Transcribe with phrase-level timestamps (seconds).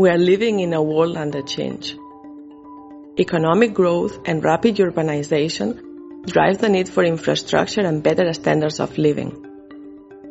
[0.00, 1.94] We are living in a world under change.
[3.18, 9.30] Economic growth and rapid urbanization drive the need for infrastructure and better standards of living.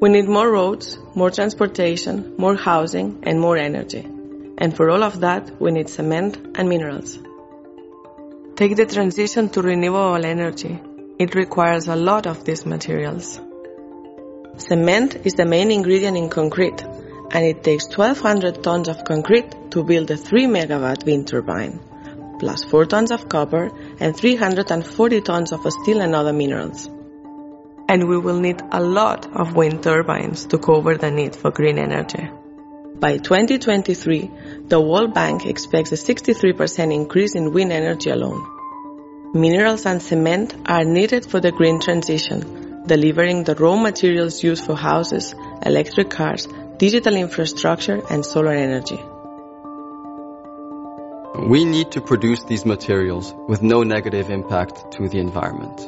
[0.00, 4.04] We need more roads, more transportation, more housing, and more energy.
[4.58, 7.20] And for all of that, we need cement and minerals.
[8.56, 10.76] Take the transition to renewable energy.
[11.20, 13.38] It requires a lot of these materials.
[14.56, 16.84] Cement is the main ingredient in concrete,
[17.32, 21.80] and it takes 1200 tons of concrete to build a 3 megawatt wind turbine,
[22.38, 26.88] plus 4 tons of copper and 340 tons of steel and other minerals.
[27.88, 31.78] And we will need a lot of wind turbines to cover the need for green
[31.78, 32.28] energy.
[32.94, 34.30] By 2023,
[34.68, 38.46] the World Bank expects a 63% increase in wind energy alone.
[39.34, 44.76] Minerals and cement are needed for the green transition, delivering the raw materials used for
[44.76, 46.46] houses, electric cars,
[46.82, 49.00] digital infrastructure, and solar energy.
[51.48, 55.78] We need to produce these materials with no negative impact to the environment.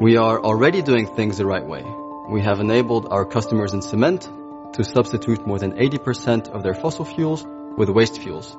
[0.00, 1.82] We are already doing things the right way.
[2.28, 4.30] We have enabled our customers in cement
[4.74, 7.44] to substitute more than 80% of their fossil fuels
[7.76, 8.56] with waste fuels.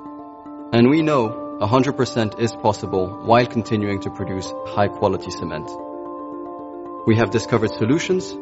[0.73, 5.70] And we know 100% is possible while continuing to produce high quality cement.
[7.08, 8.34] We have discovered solutions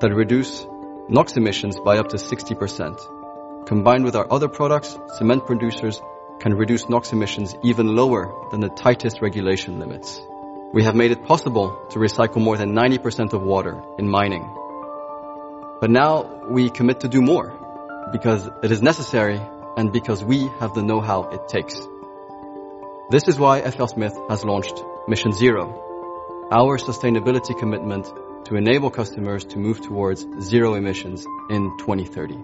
[0.00, 0.66] that reduce
[1.12, 3.66] NOx emissions by up to 60%.
[3.66, 6.00] Combined with our other products, cement producers
[6.38, 10.22] can reduce NOx emissions even lower than the tightest regulation limits.
[10.72, 14.48] We have made it possible to recycle more than 90% of water in mining.
[15.80, 17.58] But now we commit to do more
[18.12, 19.40] because it is necessary
[19.76, 21.74] and because we have the know-how it takes.
[23.10, 25.89] This is why FLSmidth has launched Mission Zero,
[26.50, 28.06] our sustainability commitment
[28.44, 32.38] to enable customers to move towards zero emissions in 2030.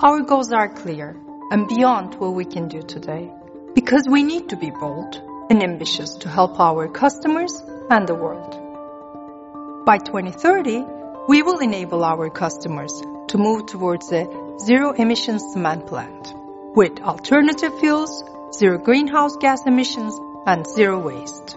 [0.00, 1.16] Our goals are clear
[1.52, 3.32] and beyond what we can do today
[3.72, 9.84] because we need to be bold and ambitious to help our customers and the world.
[9.86, 10.84] By 2030,
[11.28, 14.26] we will enable our customers to move towards a
[14.58, 16.34] zero emissions cement plant
[16.74, 21.56] with alternative fuels, zero greenhouse gas emissions, and zero waste.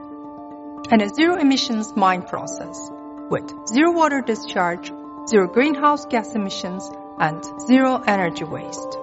[0.92, 2.90] And a zero emissions mine process
[3.30, 4.92] with zero water discharge,
[5.28, 6.90] zero greenhouse gas emissions,
[7.20, 8.98] and zero energy waste.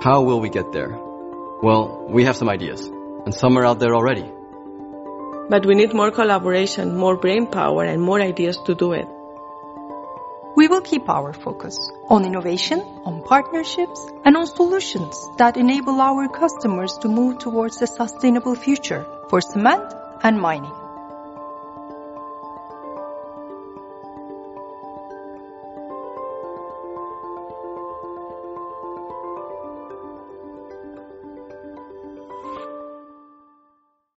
[0.00, 0.98] How will we get there?
[1.62, 4.30] Well, we have some ideas, and some are out there already.
[5.50, 9.08] But we need more collaboration, more brain power, and more ideas to do it.
[10.56, 11.76] We will keep our focus
[12.08, 17.86] on innovation, on partnerships, and on solutions that enable our customers to move towards a
[17.86, 19.92] sustainable future for cement
[20.22, 20.83] and mining.